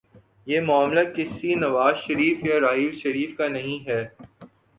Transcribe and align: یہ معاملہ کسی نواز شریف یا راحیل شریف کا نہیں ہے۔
یہ 0.47 0.61
معاملہ 0.61 0.99
کسی 1.15 1.53
نواز 1.55 1.97
شریف 1.97 2.43
یا 2.45 2.59
راحیل 2.59 2.93
شریف 2.93 3.37
کا 3.37 3.47
نہیں 3.47 3.87
ہے۔ 3.87 4.03